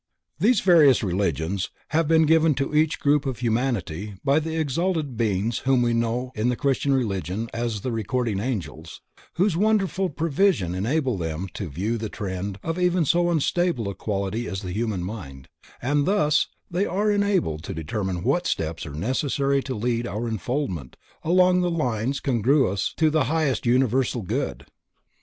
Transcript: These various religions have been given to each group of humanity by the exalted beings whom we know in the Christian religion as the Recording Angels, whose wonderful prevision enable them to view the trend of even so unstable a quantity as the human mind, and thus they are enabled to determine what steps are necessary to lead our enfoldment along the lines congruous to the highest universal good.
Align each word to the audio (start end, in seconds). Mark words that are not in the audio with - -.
These 0.39 0.61
various 0.61 1.03
religions 1.03 1.69
have 1.89 2.07
been 2.07 2.25
given 2.25 2.55
to 2.55 2.73
each 2.73 2.99
group 2.99 3.27
of 3.27 3.37
humanity 3.37 4.15
by 4.25 4.39
the 4.39 4.55
exalted 4.59 5.15
beings 5.15 5.59
whom 5.59 5.83
we 5.83 5.93
know 5.93 6.31
in 6.33 6.49
the 6.49 6.55
Christian 6.55 6.91
religion 6.91 7.49
as 7.53 7.81
the 7.81 7.91
Recording 7.91 8.39
Angels, 8.39 9.01
whose 9.35 9.55
wonderful 9.55 10.09
prevision 10.09 10.73
enable 10.73 11.19
them 11.19 11.47
to 11.53 11.69
view 11.69 11.99
the 11.99 12.09
trend 12.09 12.57
of 12.63 12.79
even 12.79 13.05
so 13.05 13.29
unstable 13.29 13.87
a 13.89 13.93
quantity 13.93 14.47
as 14.47 14.63
the 14.63 14.71
human 14.71 15.03
mind, 15.03 15.49
and 15.83 16.07
thus 16.07 16.47
they 16.71 16.87
are 16.87 17.11
enabled 17.11 17.61
to 17.65 17.73
determine 17.75 18.23
what 18.23 18.47
steps 18.47 18.87
are 18.87 18.95
necessary 18.95 19.61
to 19.61 19.75
lead 19.75 20.07
our 20.07 20.27
enfoldment 20.27 20.95
along 21.21 21.61
the 21.61 21.69
lines 21.69 22.19
congruous 22.19 22.91
to 22.97 23.11
the 23.11 23.25
highest 23.25 23.67
universal 23.67 24.23
good. 24.23 24.65